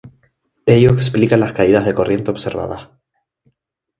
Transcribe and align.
Ello 0.65 0.89
explica 0.95 1.37
las 1.37 1.53
caídas 1.53 1.85
de 1.85 1.93
corriente 1.93 2.31
observadas. 2.31 2.89